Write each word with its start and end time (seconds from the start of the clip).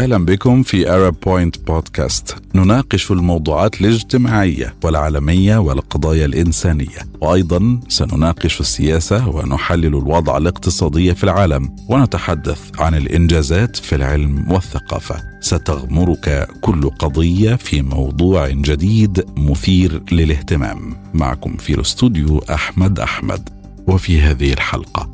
أهلا 0.00 0.24
بكم 0.24 0.62
في 0.62 0.90
Arab 0.90 1.14
Point 1.26 1.58
Podcast 1.66 2.36
نناقش 2.54 3.10
الموضوعات 3.10 3.80
الاجتماعية 3.80 4.74
والعالمية 4.84 5.56
والقضايا 5.56 6.26
الإنسانية. 6.26 6.98
وأيضا 7.20 7.80
سنناقش 7.88 8.60
السياسة 8.60 9.28
ونحلل 9.28 9.86
الوضع 9.86 10.36
الاقتصادي 10.36 11.14
في 11.14 11.24
العالم. 11.24 11.76
ونتحدث 11.88 12.80
عن 12.80 12.94
الإنجازات 12.94 13.76
في 13.76 13.96
العلم 13.96 14.50
والثقافة. 14.52 15.22
ستغمرك 15.40 16.48
كل 16.60 16.90
قضية 16.90 17.54
في 17.54 17.82
موضوع 17.82 18.48
جديد 18.48 19.24
مثير 19.36 20.02
للاهتمام. 20.12 20.96
معكم 21.14 21.56
في 21.56 21.74
الاستوديو 21.74 22.38
أحمد 22.38 23.00
أحمد. 23.00 23.48
وفي 23.86 24.20
هذه 24.20 24.52
الحلقة 24.52 25.10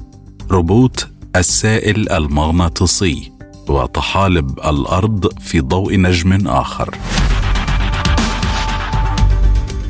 روبوت 0.51 1.09
السائل 1.37 2.13
المغناطيسي. 2.13 3.36
وطحالب 3.71 4.59
الأرض 4.59 5.39
في 5.41 5.61
ضوء 5.61 5.97
نجم 5.97 6.49
آخر. 6.49 6.95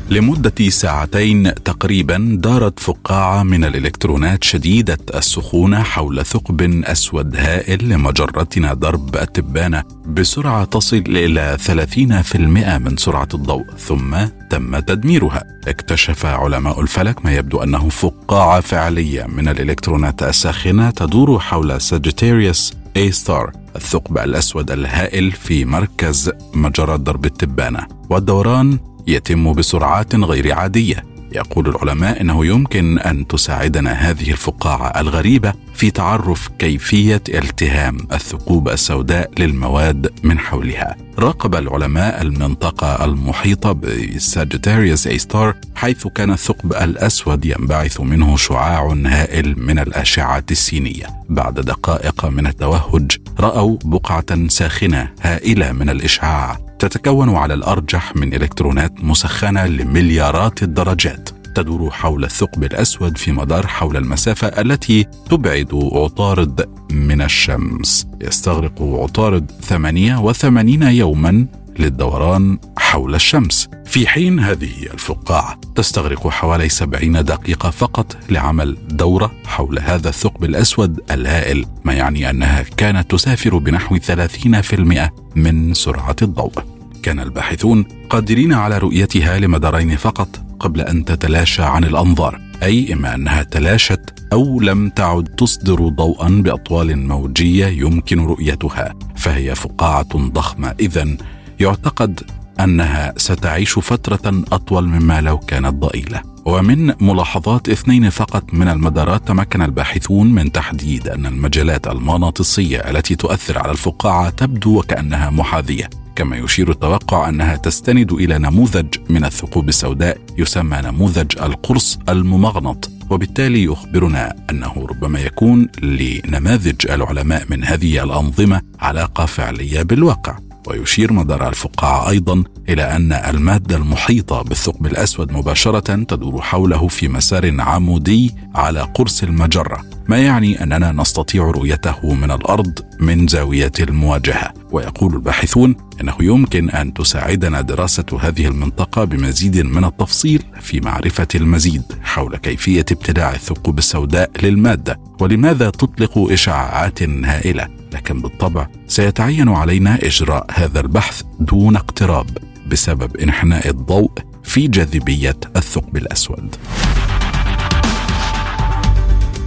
لمدة 0.09 0.69
ساعتين 0.69 1.53
تقريبا 1.53 2.37
دارت 2.41 2.79
فقاعة 2.79 3.43
من 3.43 3.63
الإلكترونات 3.63 4.43
شديدة 4.43 4.97
السخونة 5.15 5.83
حول 5.83 6.25
ثقب 6.25 6.83
أسود 6.83 7.35
هائل 7.35 7.89
لمجرتنا 7.89 8.73
درب 8.73 9.15
التبانة 9.15 9.83
بسرعة 10.07 10.63
تصل 10.63 11.03
إلى 11.07 11.57
30% 11.67 12.77
من 12.77 12.97
سرعة 12.97 13.27
الضوء 13.33 13.65
ثم 13.77 14.15
تم 14.49 14.79
تدميرها. 14.79 15.43
اكتشف 15.67 16.25
علماء 16.25 16.81
الفلك 16.81 17.25
ما 17.25 17.35
يبدو 17.35 17.63
أنه 17.63 17.89
فقاعة 17.89 18.59
فعلية 18.59 19.25
من 19.25 19.47
الإلكترونات 19.47 20.23
الساخنة 20.23 20.89
تدور 20.89 21.39
حول 21.39 21.81
ساجيتاريوس 21.81 22.73
A 22.97 23.09
ستار 23.09 23.51
الثقب 23.77 24.17
الأسود 24.17 24.71
الهائل 24.71 25.31
في 25.31 25.65
مركز 25.65 26.31
مجرة 26.53 26.95
درب 26.95 27.25
التبانة 27.25 27.87
والدوران 28.09 28.79
يتم 29.07 29.53
بسرعات 29.53 30.15
غير 30.15 30.53
عادية. 30.53 31.16
يقول 31.31 31.67
العلماء 31.67 32.21
إنه 32.21 32.45
يمكن 32.45 32.99
أن 32.99 33.27
تساعدنا 33.27 33.91
هذه 33.91 34.31
الفقاعة 34.31 35.01
الغريبة 35.01 35.53
في 35.73 35.91
تعرف 35.91 36.49
كيفية 36.59 37.21
التهام 37.29 37.97
الثقوب 38.13 38.69
السوداء 38.69 39.31
للمواد 39.39 40.11
من 40.23 40.39
حولها. 40.39 40.95
راقب 41.19 41.55
العلماء 41.55 42.21
المنطقة 42.21 43.05
المحيطة 43.05 43.71
بساجيتاريوس 43.71 45.07
اي 45.07 45.17
ستار 45.17 45.55
حيث 45.75 46.07
كان 46.07 46.31
الثقب 46.31 46.73
الأسود 46.73 47.45
ينبعث 47.45 48.01
منه 48.01 48.37
شعاع 48.37 48.97
هائل 49.05 49.59
من 49.59 49.79
الأشعة 49.79 50.43
السينية. 50.51 51.05
بعد 51.29 51.53
دقائق 51.53 52.25
من 52.25 52.47
التوهج 52.47 53.17
رأوا 53.39 53.77
بقعة 53.85 54.47
ساخنة 54.47 55.09
هائلة 55.21 55.71
من 55.71 55.89
الإشعاع 55.89 56.66
تتكون 56.79 57.35
على 57.35 57.53
الأرجح 57.53 58.15
من 58.15 58.33
إلكترونات 58.33 59.03
مسخنة 59.03 59.65
لمليارات 59.65 60.63
الدرجات 60.63 61.29
تدور 61.55 61.91
حول 61.91 62.23
الثقب 62.23 62.63
الأسود 62.63 63.17
في 63.17 63.31
مدار 63.31 63.67
حول 63.67 63.97
المسافة 63.97 64.47
التي 64.47 65.03
تبعد 65.29 65.89
عطارد 65.93 66.69
من 66.91 67.21
الشمس. 67.21 68.07
يستغرق 68.21 68.81
عطارد 68.81 69.51
88 69.61 70.81
يوما 70.81 71.47
للدوران 71.79 72.57
حول 72.77 73.15
الشمس. 73.15 73.69
في 73.85 74.07
حين 74.07 74.39
هذه 74.39 74.83
الفقاعة 74.93 75.59
تستغرق 75.75 76.27
حوالي 76.27 76.69
70 76.69 77.25
دقيقة 77.25 77.69
فقط 77.69 78.17
لعمل 78.29 78.77
دورة 78.87 79.31
حول 79.45 79.79
هذا 79.79 80.09
الثقب 80.09 80.43
الأسود 80.43 80.99
الهائل 81.11 81.65
ما 81.85 81.93
يعني 81.93 82.29
أنها 82.29 82.61
كانت 82.61 83.11
تسافر 83.11 83.57
بنحو 83.57 83.97
30% 83.97 85.11
من 85.35 85.73
سرعة 85.73 86.15
الضوء. 86.21 86.76
كان 87.07 87.19
الباحثون 87.19 87.83
قادرين 88.09 88.53
على 88.53 88.77
رؤيتها 88.77 89.39
لمدارين 89.39 89.97
فقط 89.97 90.27
قبل 90.59 90.81
أن 90.81 91.05
تتلاشى 91.05 91.63
عن 91.63 91.83
الأنظار 91.83 92.41
أي 92.63 92.93
إما 92.93 93.15
أنها 93.15 93.43
تلاشت 93.43 94.01
أو 94.33 94.59
لم 94.59 94.89
تعد 94.89 95.23
تصدر 95.23 95.87
ضوءا 95.87 96.29
بأطوال 96.29 97.07
موجية 97.07 97.65
يمكن 97.65 98.25
رؤيتها 98.25 98.93
فهي 99.15 99.55
فقاعة 99.55 100.17
ضخمة. 100.17 100.75
اذا 100.79 101.17
يعتقد 101.59 102.21
أنها 102.59 103.13
ستعيش 103.17 103.79
فترة 103.79 104.43
أطول 104.51 104.87
مما 104.87 105.21
لو 105.21 105.37
كانت 105.37 105.73
ضئيلة. 105.73 106.21
ومن 106.45 106.93
ملاحظات 107.01 107.69
اثنين 107.69 108.09
فقط 108.09 108.53
من 108.53 108.67
المدارات 108.67 109.27
تمكن 109.27 109.61
الباحثون 109.61 110.31
من 110.31 110.51
تحديد 110.51 111.07
أن 111.07 111.25
المجالات 111.25 111.87
المغناطيسية 111.87 112.77
التي 112.77 113.15
تؤثر 113.15 113.59
على 113.59 113.71
الفقاعة 113.71 114.29
تبدو 114.29 114.79
وكأنها 114.79 115.29
محاذية. 115.29 115.89
كما 116.17 116.37
يشير 116.37 116.71
التوقع 116.71 117.29
أنها 117.29 117.55
تستند 117.55 118.11
إلى 118.11 118.37
نموذج 118.37 118.85
من 119.09 119.25
الثقوب 119.25 119.69
السوداء 119.69 120.17
يسمى 120.37 120.81
نموذج 120.83 121.37
القرص 121.41 121.99
الممغنط. 122.09 122.91
وبالتالي 123.09 123.63
يخبرنا 123.63 124.35
أنه 124.51 124.87
ربما 124.89 125.19
يكون 125.19 125.67
لنماذج 125.81 126.91
العلماء 126.91 127.45
من 127.49 127.63
هذه 127.63 128.03
الأنظمة 128.03 128.61
علاقة 128.79 129.25
فعلية 129.25 129.81
بالواقع. 129.81 130.37
ويشير 130.67 131.13
مدار 131.13 131.49
الفقاعة 131.49 132.09
أيضا 132.09 132.43
إلى 132.69 132.83
أن 132.95 133.13
المادة 133.13 133.75
المحيطة 133.75 134.41
بالثقب 134.41 134.85
الأسود 134.85 135.31
مباشرة 135.31 136.03
تدور 136.03 136.41
حوله 136.41 136.87
في 136.87 137.07
مسار 137.07 137.61
عمودي 137.61 138.35
على 138.55 138.81
قرص 138.81 139.23
المجرة. 139.23 139.96
ما 140.07 140.17
يعني 140.17 140.63
أننا 140.63 140.91
نستطيع 140.91 141.43
رؤيته 141.43 142.13
من 142.13 142.31
الأرض 142.31 142.79
من 142.99 143.27
زاوية 143.27 143.71
المواجهة؟ 143.79 144.53
ويقول 144.71 145.15
الباحثون 145.15 145.75
إنه 146.01 146.15
يمكن 146.19 146.69
أن 146.69 146.93
تساعدنا 146.93 147.61
دراسة 147.61 148.05
هذه 148.21 148.47
المنطقة 148.47 149.03
بمزيد 149.03 149.57
من 149.57 149.83
التفصيل 149.83 150.43
في 150.61 150.79
معرفة 150.79 151.27
المزيد 151.35 151.83
حول 152.03 152.37
كيفية 152.37 152.85
ابتلاع 152.91 153.31
الثقوب 153.31 153.77
السوداء 153.77 154.31
للمادة. 154.43 154.99
ولماذا 155.19 155.69
تطلق 155.69 156.17
اشعاعات 156.31 157.03
هائلة؟ 157.03 157.67
لكن 157.93 158.21
بالطبع 158.21 158.67
سيتعين 158.87 159.49
علينا 159.49 159.95
إجراء 160.03 160.45
هذا 160.53 160.79
البحث 160.79 161.21
دون 161.39 161.75
اقتراب 161.75 162.37
بسبب 162.71 163.17
انحناء 163.17 163.69
الضوء 163.69 164.11
في 164.43 164.67
جاذبية 164.67 165.39
الثقب 165.55 165.97
الأسود. 165.97 166.55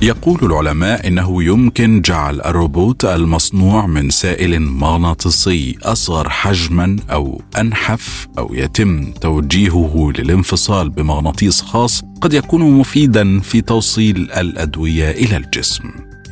يقول 0.02 0.38
العلماء 0.42 1.08
إنه 1.08 1.42
يمكن 1.42 2.00
جعل 2.00 2.40
الروبوت 2.40 3.04
المصنوع 3.04 3.86
من 3.86 4.10
سائل 4.10 4.60
مغناطيسي 4.60 5.78
أصغر 5.82 6.28
حجما 6.28 6.96
أو 7.10 7.42
أنحف 7.58 8.28
أو 8.38 8.54
يتم 8.54 9.12
توجيهه 9.12 10.12
للانفصال 10.18 10.90
بمغناطيس 10.90 11.62
خاص 11.62 12.02
قد 12.20 12.32
يكون 12.32 12.62
مفيدا 12.62 13.40
في 13.40 13.60
توصيل 13.60 14.16
الأدوية 14.16 15.10
إلى 15.10 15.36
الجسم. 15.36 15.84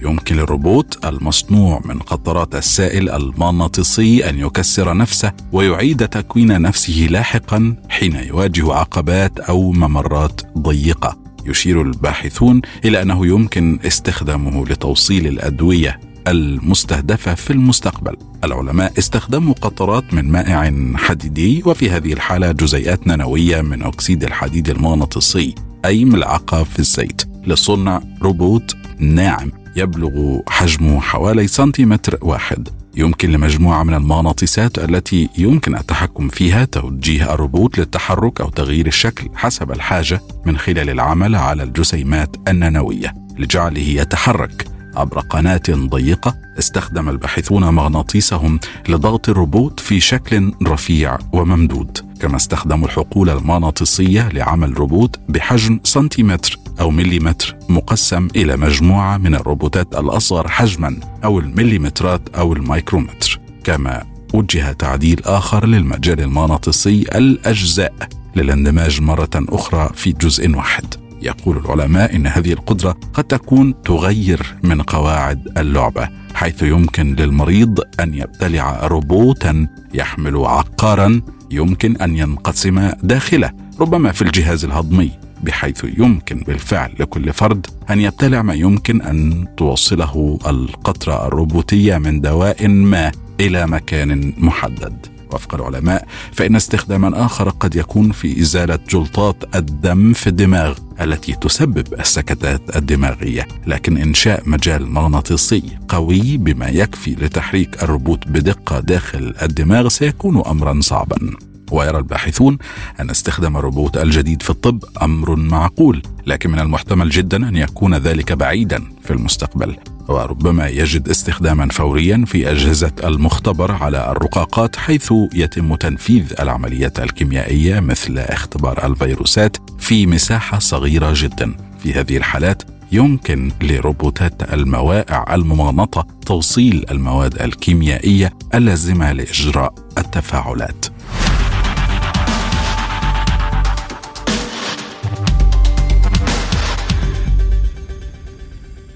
يمكن 0.03 0.37
للروبوت 0.37 1.07
المصنوع 1.07 1.81
من 1.85 1.99
قطرات 1.99 2.55
السائل 2.55 3.11
المغناطيسي 3.11 4.29
أن 4.31 4.39
يكسر 4.39 4.97
نفسه 4.97 5.33
ويعيد 5.53 6.09
تكوين 6.09 6.63
نفسه 6.63 7.07
لاحقا 7.11 7.77
حين 7.89 8.15
يواجه 8.15 8.75
عقبات 8.75 9.41
أو 9.41 9.73
ممرات 9.73 10.41
ضيقة. 10.59 11.28
يشير 11.49 11.83
الباحثون 11.83 12.61
إلى 12.85 13.03
أنه 13.03 13.27
يمكن 13.27 13.79
استخدامه 13.87 14.67
لتوصيل 14.67 15.27
الأدوية 15.27 16.01
المستهدفة 16.29 17.35
في 17.35 17.53
المستقبل. 17.53 18.17
العلماء 18.45 18.93
استخدموا 18.99 19.55
قطرات 19.55 20.15
من 20.15 20.25
مائع 20.25 20.73
حديدي 20.95 21.63
وفي 21.67 21.91
هذه 21.91 22.13
الحالة 22.13 22.53
جزيئات 22.53 23.07
نانوية 23.07 23.61
من 23.61 23.83
أكسيد 23.83 24.25
الحديد 24.25 24.69
المغناطيسي 24.71 25.55
أي 25.85 26.05
ملعقة 26.05 26.63
في 26.63 26.79
الزيت 26.79 27.23
لصنع 27.47 28.03
روبوت 28.23 28.77
ناعم 28.99 29.53
يبلغ 29.77 30.39
حجمه 30.49 31.01
حوالي 31.01 31.47
سنتيمتر 31.47 32.19
واحد 32.23 32.69
يمكن 32.99 33.31
لمجموعة 33.31 33.83
من 33.83 33.95
المغناطيسات 33.95 34.79
التي 34.79 35.29
يمكن 35.39 35.77
التحكم 35.77 36.29
فيها 36.29 36.65
توجيه 36.65 37.35
الروبوت 37.35 37.79
للتحرك 37.79 38.41
أو 38.41 38.49
تغيير 38.49 38.87
الشكل 38.87 39.29
حسب 39.35 39.73
الحاجة 39.73 40.21
من 40.47 40.59
خلال 40.59 40.91
العمل 40.91 41.35
على 41.35 41.63
الجسيمات 41.63 42.37
النانوية 42.49 43.15
لجعله 43.39 43.81
يتحرك. 43.81 44.65
عبر 44.97 45.21
قناة 45.21 45.63
ضيقة 45.69 46.35
استخدم 46.59 47.09
الباحثون 47.09 47.69
مغناطيسهم 47.69 48.61
لضغط 48.89 49.29
الروبوت 49.29 49.81
في 49.81 50.01
شكل 50.01 50.53
رفيع 50.67 51.19
وممدود 51.33 51.99
كما 52.21 52.37
استخدموا 52.37 52.87
الحقول 52.87 53.31
المغناطيسية 53.31 54.29
لعمل 54.29 54.79
روبوت 54.79 55.17
بحجم 55.29 55.81
سنتيمتر. 55.85 56.59
أو 56.81 56.91
مليمتر 56.91 57.57
مقسم 57.69 58.29
إلى 58.37 58.57
مجموعة 58.57 59.17
من 59.19 59.35
الروبوتات 59.35 59.95
الأصغر 59.95 60.49
حجما 60.49 61.01
أو 61.25 61.39
المليمترات 61.39 62.29
أو 62.29 62.53
الميكرومتر. 62.53 63.41
كما 63.65 64.05
وجه 64.35 64.73
تعديل 64.73 65.21
آخر 65.25 65.67
للمجال 65.67 66.21
المغناطيسي 66.21 67.03
الأجزاء 67.15 67.95
للاندماج 68.37 69.01
مرة 69.01 69.31
أخرى 69.35 69.91
في 69.95 70.13
جزء 70.13 70.51
واحد. 70.57 70.95
يقول 71.23 71.57
العلماء 71.57 72.17
إن 72.17 72.27
هذه 72.27 72.53
القدرة 72.53 72.97
قد 73.15 73.25
تكون 73.25 73.83
تغير 73.83 74.55
من 74.63 74.83
قواعد 74.83 75.49
اللعبة 75.59 76.09
حيث 76.35 76.63
يمكن 76.63 77.15
للمريض 77.15 77.81
أن 78.01 78.15
يبتلع 78.15 78.87
روبوتا 78.87 79.67
يحمل 79.95 80.37
عقارا 80.37 81.21
يمكن 81.51 81.97
أن 81.97 82.17
ينقسم 82.17 82.91
داخله 83.03 83.53
ربما 83.81 84.13
في 84.13 84.23
الجهاز 84.23 84.65
الهضمي. 84.65 85.11
بحيث 85.43 85.85
يمكن 85.99 86.39
بالفعل 86.47 86.95
لكل 87.01 87.33
فرد 87.33 87.67
أن 87.91 88.01
يبتلع 88.01 88.43
ما 88.43 88.55
يمكن 88.55 89.03
أن 89.03 89.47
توصله 89.57 90.39
القطرة 90.47 91.27
الروبوتية 91.27 91.99
من 91.99 92.21
دواء 92.21 92.69
ما 92.69 93.13
إلى 93.41 93.67
مكان 93.67 94.33
محدد. 94.39 95.07
وفق 95.33 95.55
العلماء 95.55 96.07
فإن 96.33 96.57
استخداما 96.57 97.25
آخر 97.25 97.49
قد 97.49 97.77
يكون 97.77 98.13
في 98.13 98.41
إزالة 98.41 98.79
جلطات 98.91 99.57
الدم 99.57 100.13
في 100.13 100.27
الدماغ 100.27 100.79
التي 101.01 101.33
تسبب 101.33 101.95
السكتات 102.01 102.77
الدماغية. 102.77 103.49
لكن 103.67 103.97
إنشاء 103.97 104.43
مجال 104.47 104.91
مغناطيسي 104.91 105.63
قوي 105.89 106.37
بما 106.37 106.69
يكفي 106.69 107.11
لتحريك 107.11 107.83
الروبوت 107.83 108.29
بدقة 108.29 108.81
داخل 108.81 109.35
الدماغ 109.43 109.89
سيكون 109.89 110.43
أمرا 110.47 110.81
صعبا. 110.81 111.48
ويرى 111.71 111.99
الباحثون 111.99 112.59
أن 113.01 113.11
استخدام 113.11 113.57
الروبوت 113.57 113.97
الجديد 113.97 114.43
في 114.43 114.51
الطب 114.51 114.85
أمر 115.03 115.37
معقول 115.37 116.03
لكن 116.27 116.51
من 116.51 116.61
المحتمل 116.61 117.11
جدا 117.11 117.49
أن 117.49 117.57
يكون 117.57 117.95
ذلك 117.95 118.33
بعيدا 118.33 118.85
في 119.05 119.11
المستقبل. 119.13 119.77
وربما 120.09 120.69
يجد 120.69 121.09
استخداما 121.09 121.69
فوريا 121.69 122.25
في 122.27 122.51
أجهزة 122.51 122.93
المختبر 123.05 123.73
على 123.73 124.11
الرقاقات 124.11 124.77
حيث 124.77 125.13
يتم 125.35 125.75
تنفيذ 125.75 126.33
العمليات 126.41 127.01
الكيميائية 127.01 127.81
مثل 127.81 128.19
اختبار 128.19 128.87
الفيروسات 128.87 129.57
في 129.79 130.07
مساحة 130.07 130.59
صغيرة 130.59 131.13
جدا. 131.17 131.57
في 131.83 131.93
هذه 131.95 132.17
الحالات 132.17 132.63
يمكن 132.93 133.53
لروبوتات 133.63 134.53
الموائع 134.53 135.35
الممغنطه 135.35 136.07
توصيل 136.27 136.85
المواد 136.91 137.43
الكيميائية 137.43 138.33
اللازمة 138.55 139.13
لإجراء 139.13 139.75
التفاعلات. 139.99 140.87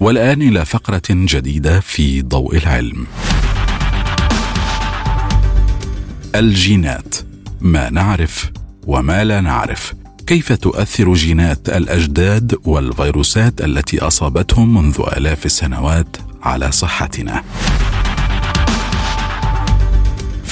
والآن 0.03 0.43
إلى 0.43 0.65
فقرة 0.65 1.03
جديدة 1.11 1.81
في 1.81 2.23
ضوء 2.23 2.57
العلم. 2.57 3.07
الجينات 6.35 7.15
ما 7.61 7.91
نعرف 7.91 8.51
وما 8.87 9.25
لا 9.25 9.41
نعرف. 9.41 9.95
كيف 10.27 10.53
تؤثر 10.53 11.15
جينات 11.15 11.69
الأجداد 11.69 12.55
والفيروسات 12.65 13.61
التي 13.61 14.01
أصابتهم 14.01 14.75
منذ 14.75 15.01
آلاف 15.17 15.47
السنوات 15.47 16.17
على 16.43 16.73
صحتنا؟ 16.73 17.43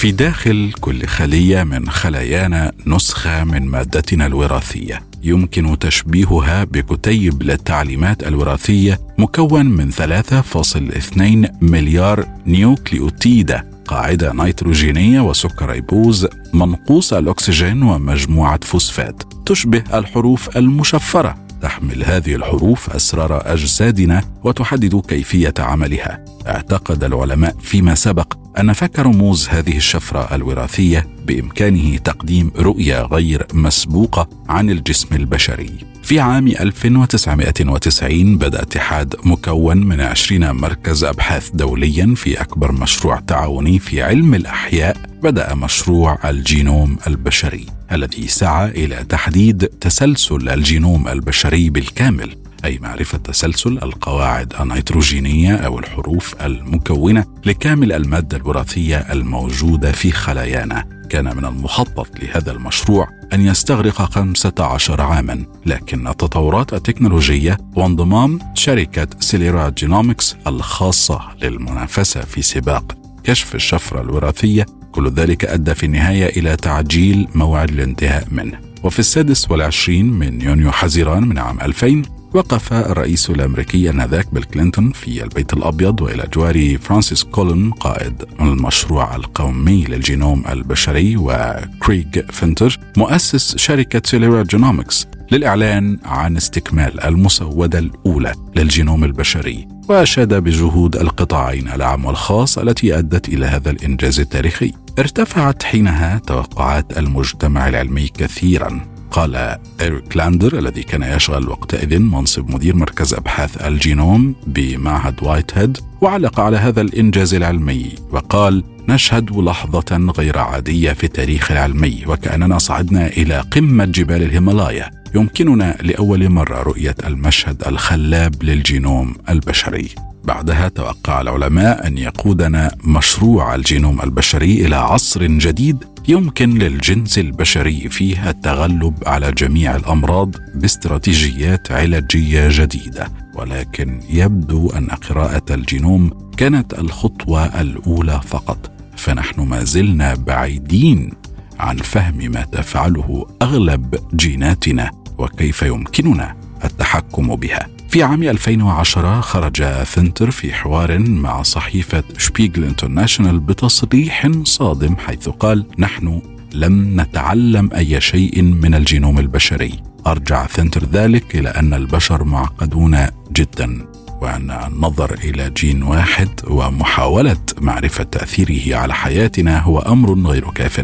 في 0.01 0.11
داخل 0.13 0.73
كل 0.81 1.07
خلية 1.07 1.63
من 1.63 1.91
خلايانا 1.91 2.73
نسخة 2.87 3.45
من 3.45 3.67
مادتنا 3.67 4.27
الوراثية. 4.27 5.03
يمكن 5.23 5.79
تشبيهها 5.79 6.65
بكتيب 6.65 7.43
للتعليمات 7.43 8.27
الوراثية 8.27 9.01
مكون 9.19 9.67
من 9.67 9.91
3.2 9.91 11.49
مليار 11.63 12.27
نيوكليوتيدة 12.47 13.71
قاعدة 13.87 14.33
نيتروجينية 14.33 15.21
وسكر 15.21 15.71
ريبوز 15.71 16.29
منقوص 16.53 17.13
الأكسجين 17.13 17.83
ومجموعة 17.83 18.61
فوسفات. 18.63 19.23
تشبه 19.47 19.85
الحروف 19.95 20.57
المشفرة. 20.57 21.40
تحمل 21.63 22.05
هذه 22.05 22.35
الحروف 22.35 22.91
أسرار 22.91 23.53
أجسادنا 23.53 24.23
وتحدد 24.45 25.03
كيفية 25.09 25.55
عملها. 25.59 26.25
اعتقد 26.47 27.05
العلماء 27.05 27.57
فيما 27.61 27.95
سبق 27.95 28.35
أن 28.59 28.73
فك 28.73 28.99
رموز 28.99 29.49
هذه 29.49 29.77
الشفرة 29.77 30.35
الوراثية 30.35 31.09
بإمكانه 31.27 31.97
تقديم 31.97 32.51
رؤية 32.57 33.03
غير 33.03 33.47
مسبوقة 33.55 34.29
عن 34.49 34.71
الجسم 34.71 35.15
البشري. 35.15 35.71
في 36.03 36.21
عام 36.21 36.47
1990 36.49 38.39
بدأ 38.39 38.63
اتحاد 38.63 39.17
مكون 39.25 39.77
من 39.77 40.01
20 40.01 40.51
مركز 40.51 41.05
أبحاث 41.05 41.51
دوليا 41.51 42.15
في 42.17 42.41
أكبر 42.41 42.73
مشروع 42.73 43.21
تعاوني 43.21 43.79
في 43.79 44.03
علم 44.03 44.35
الأحياء 44.35 44.97
بدأ 45.23 45.55
مشروع 45.55 46.31
الجينوم 46.31 46.97
البشري. 47.07 47.80
الذي 47.93 48.29
سعى 48.29 48.69
إلى 48.71 49.05
تحديد 49.05 49.67
تسلسل 49.67 50.49
الجينوم 50.49 51.09
البشري 51.09 51.71
بالكامل 51.71 52.37
أي 52.65 52.79
معرفة 52.79 53.19
تسلسل 53.19 53.79
القواعد 53.83 54.53
النيتروجينية 54.61 55.57
أو 55.57 55.79
الحروف 55.79 56.35
المكونة 56.43 57.25
لكامل 57.47 57.93
المادة 57.93 58.37
الوراثية 58.37 58.97
الموجودة 58.97 59.93
في 59.93 60.13
خلايانا. 60.13 61.01
كان 61.11 61.37
من 61.37 61.45
المخطط 61.45 62.09
لهذا 62.23 62.53
المشروع 62.53 63.09
أن 63.33 63.41
يستغرق 63.41 63.95
15 63.95 65.01
عاما 65.01 65.45
لكن 65.67 66.09
التطورات 66.09 66.75
التكنولوجية 66.75 67.57
وانضمام 67.77 68.39
شركة 68.55 69.07
Celera 69.21 69.69
Genomics 69.69 70.37
الخاصة 70.47 71.21
للمنافسة 71.43 72.21
في 72.21 72.43
سباق 72.43 72.97
كشف 73.25 73.55
الشفرة 73.55 74.01
الوراثية 74.01 74.67
كل 74.93 75.11
ذلك 75.11 75.45
أدى 75.45 75.75
في 75.75 75.87
النهاية 75.87 76.41
إلى 76.41 76.57
تعجيل 76.57 77.29
موعد 77.35 77.71
الانتهاء 77.71 78.27
منه. 78.31 78.59
وفي 78.85 78.99
السادس 78.99 79.51
والعشرين 79.51 80.13
من 80.13 80.41
يونيو 80.41 80.71
حزيران 80.71 81.29
من 81.29 81.39
عام 81.39 81.61
2000 81.61 82.03
وقف 82.35 82.73
الرئيس 82.73 83.31
الأمريكي 83.31 83.91
انذاك 83.91 84.35
بيل 84.35 84.43
كلينتون 84.43 84.93
في 84.93 85.25
البيت 85.25 85.53
الأبيض 85.53 86.01
وإلى 86.01 86.29
جوار 86.35 86.79
فرانسيس 86.79 87.25
كولينز 87.25 87.71
قائد 87.71 88.25
المشروع 88.41 89.17
القومي 89.17 89.85
للجينوم 89.85 90.45
البشري 90.49 91.17
وكريغ 91.17 92.05
فينتر 92.31 92.79
مؤسس 92.97 93.57
شركة 93.57 94.03
سيليرا 94.05 94.43
جينومكس 94.43 95.07
للإعلان 95.33 95.99
عن 96.05 96.37
استكمال 96.37 97.01
المسودة 97.01 97.79
الأولى 97.79 98.33
للجينوم 98.57 99.05
البشري. 99.05 99.69
وأشاد 99.89 100.35
بجهود 100.35 100.97
القطاعين 100.97 101.69
العام 101.69 102.05
والخاص 102.05 102.59
التي 102.59 102.99
أدت 102.99 103.29
إلى 103.29 103.47
هذا 103.47 103.71
الإنجاز 103.71 104.21
التاريخي. 104.21 104.73
ارتفعت 104.99 105.63
حينها 105.63 106.19
توقعات 106.19 106.99
المجتمع 106.99 107.69
العلمي 107.69 108.09
كثيرا. 108.09 108.81
قال 109.11 109.57
إريك 109.81 110.17
لاندر 110.17 110.59
الذي 110.59 110.83
كان 110.83 111.03
يشغل 111.03 111.49
وقتئذ 111.49 111.99
منصب 111.99 112.51
مدير 112.51 112.77
مركز 112.77 113.15
أبحاث 113.15 113.67
الجينوم 113.67 114.35
بمعهد 114.47 115.15
وايت 115.23 115.59
هيد 115.59 115.79
وعلق 116.01 116.41
على 116.41 116.57
هذا 116.57 116.81
الإنجاز 116.81 117.35
العلمي 117.35 117.95
وقال 118.11 118.65
نشهد 118.89 119.31
لحظة 119.31 120.13
غير 120.19 120.39
عادية 120.39 120.93
في 120.93 121.05
التاريخ 121.05 121.51
العلمي 121.51 122.05
وكأننا 122.07 122.59
صعدنا 122.59 123.07
إلى 123.07 123.41
قمة 123.41 123.85
جبال 123.85 124.23
الهيمالايا. 124.23 124.91
يمكننا 125.15 125.77
لأول 125.83 126.29
مرة 126.29 126.63
رؤية 126.63 126.95
المشهد 127.07 127.63
الخلاب 127.67 128.43
للجينوم 128.43 129.15
البشري. 129.29 129.89
بعدها 130.31 130.69
توقع 130.69 131.21
العلماء 131.21 131.87
أن 131.87 131.99
يقودنا 131.99 132.71
مشروع 132.85 133.55
الجينوم 133.55 134.01
البشري 134.01 134.67
إلى 134.67 134.77
عصر 134.77 135.27
جديد 135.27 135.85
يمكن 136.09 136.59
للجنس 136.59 137.19
البشري 137.19 137.89
فيه 137.89 138.31
التغلب 138.31 138.95
على 139.07 139.33
جميع 139.33 139.77
الأمراض 139.77 140.31
باستراتيجيات 140.55 141.73
علاجية 141.73 142.49
جديدة. 142.51 143.09
ولكن 143.35 144.01
يبدو 144.11 144.71
أن 144.71 144.87
قراءة 144.89 145.55
الجينوم 145.55 146.11
كانت 146.37 146.79
الخطوة 146.79 147.61
الأولى 147.61 148.21
فقط. 148.27 148.71
فنحن 148.97 149.41
ما 149.41 149.65
زلنا 149.65 150.15
بعيدين 150.15 151.13
عن 151.61 151.77
فهم 151.77 152.17
ما 152.17 152.43
تفعله 152.43 153.27
أغلب 153.43 153.95
جيناتنا 154.15 154.91
وكيف 155.19 155.63
يمكننا 155.63 156.37
التحكم 156.65 157.37
بها. 157.37 157.80
في 157.91 158.03
عام 158.03 158.23
2010 158.23 159.21
خرج 159.21 159.63
فنتر 159.63 160.31
في 160.31 160.53
حوار 160.53 160.99
مع 160.99 161.43
صحيفة 161.43 162.05
شبيغل 162.19 162.65
انترناشونال 162.65 163.41
بتصريح 163.41 164.31
صادم 164.45 164.97
حيث 164.97 165.29
قال 165.29 165.67
نحن 165.79 166.23
لم 166.55 167.01
نتعلم 167.01 167.71
أي 167.73 168.01
شيء 168.01 168.43
من 168.43 168.75
الجينوم 168.75 169.19
البشري. 169.19 169.83
أرجع 170.07 170.47
فنتر 170.47 170.85
ذلك 170.85 171.37
إلى 171.37 171.49
أن 171.49 171.75
البشر 171.75 172.25
معقدون 172.25 173.07
جدا 173.33 173.87
وأن 174.21 174.51
النظر 174.51 175.15
إلى 175.25 175.51
جين 175.51 175.83
واحد 175.83 176.29
ومحاولة 176.49 177.41
معرفة 177.61 178.05
تأثيره 178.05 178.77
على 178.77 178.95
حياتنا 178.95 179.61
هو 179.61 179.79
أمر 179.79 180.31
غير 180.31 180.51
كاف. 180.51 180.81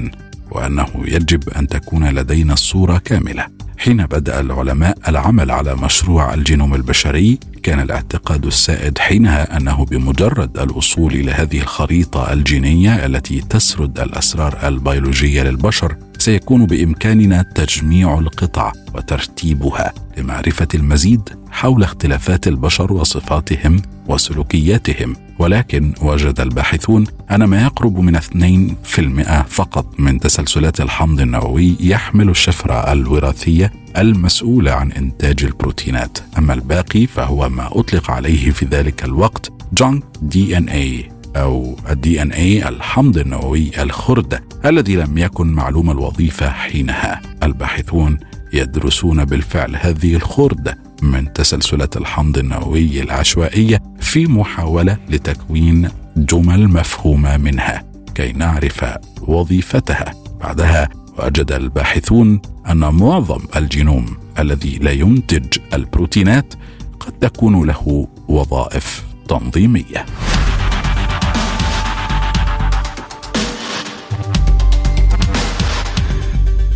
وأنه 0.57 0.89
يجب 1.05 1.49
أن 1.49 1.67
تكون 1.67 2.09
لدينا 2.09 2.53
الصورة 2.53 2.99
كاملة. 2.99 3.47
حين 3.79 4.07
بدأ 4.07 4.41
العلماء 4.41 4.99
العمل 5.09 5.51
على 5.51 5.75
مشروع 5.75 6.35
الجينوم 6.35 6.75
البشري 6.75 7.39
كان 7.63 7.81
الاعتقاد 7.81 8.47
السائد 8.47 8.99
حينها 8.99 9.57
أنه 9.57 9.85
بمجرد 9.85 10.59
الوصول 10.59 11.13
إلى 11.13 11.33
هذه 11.33 11.61
الخريطة 11.61 12.33
الجينية 12.33 13.07
التي 13.07 13.41
تسرد 13.41 14.01
الأسرار 14.01 14.69
البيولوجية 14.69 15.43
للبشر 15.43 15.97
سيكون 16.19 16.67
بإمكاننا 16.67 17.43
تجميع 17.43 18.19
القطع 18.19 18.73
وترتيبها 18.95 19.93
لمعرفة 20.19 20.69
المزيد 20.75 21.29
حول 21.51 21.83
اختلافات 21.83 22.49
البشر 22.49 22.93
وصفاتهم 22.93 23.83
وسلوكياتهم. 24.09 25.26
ولكن 25.39 25.93
وجد 26.03 26.41
الباحثون 26.41 27.05
أن 27.31 27.45
ما 27.45 27.63
يقرب 27.63 27.99
من 27.99 28.17
2% 28.17 29.43
فقط 29.49 30.01
من 30.01 30.21
تسلسلات 30.21 30.81
الحمض 30.81 31.21
النووي 31.21 31.77
يحمل 31.81 32.29
الشفرة 32.29 32.93
الوراثية 32.93 33.73
المسؤولة 33.97 34.73
عن 34.73 34.93
إنتاج 34.93 35.45
البروتينات. 35.45 36.19
أما 36.39 36.55
الباقي 36.55 37.07
فهو 37.07 37.49
ما 37.49 37.69
أطلق 37.73 38.11
عليه 38.11 38.51
في 38.51 38.67
ذلك 38.67 39.05
الوقت 39.05 39.53
جانك 39.73 40.03
دي 40.23 40.57
إن 40.57 40.69
اي 40.69 41.09
أو 41.37 41.77
ال 41.91 42.23
DNA 42.23 42.69
الحمض 42.69 43.19
النووي 43.19 43.83
الخردة 43.83 44.45
الذي 44.65 44.97
لم 44.97 45.19
يكن 45.19 45.47
معلوم 45.47 45.91
الوظيفة 45.91 46.51
حينها. 46.51 47.21
الباحثون 47.43 48.19
يدرسون 48.53 49.25
بالفعل 49.25 49.77
هذه 49.77 50.15
الخردة 50.15 50.79
من 51.03 51.33
تسلسلات 51.33 51.97
الحمض 51.97 52.39
النووي 52.39 53.03
العشوائية 53.03 53.83
في 54.17 54.27
محاولة 54.27 54.97
لتكوين 55.09 55.89
جمل 56.17 56.69
مفهومة 56.69 57.37
منها 57.37 57.85
كي 58.15 58.33
نعرف 58.33 58.85
وظيفتها. 59.23 60.15
بعدها 60.41 60.89
وجد 61.19 61.53
الباحثون 61.53 62.41
أن 62.71 62.79
معظم 62.79 63.41
الجينوم 63.57 64.17
الذي 64.39 64.79
لا 64.79 64.91
ينتج 64.91 65.59
البروتينات 65.75 66.55
قد 67.01 67.13
تكون 67.13 67.67
له 67.67 68.07
وظائف 68.29 69.05
تنظيمية. 69.29 70.07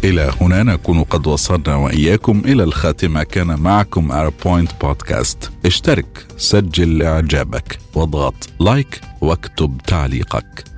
إلى 0.05 0.33
هنا 0.41 0.63
نكون 0.63 1.03
قد 1.03 1.27
وصلنا 1.27 1.77
وإياكم 1.77 2.43
إلى 2.45 2.63
الخاتمة. 2.63 3.23
كان 3.23 3.61
معكم 3.61 4.13
أربوينت 4.13 4.71
بودكاست 4.81 5.51
اشترك 5.67 6.27
سجل 6.37 7.03
إعجابك 7.03 7.79
واضغط 7.95 8.35
لايك 8.61 9.01
واكتب 9.21 9.81
تعليقك. 9.87 10.70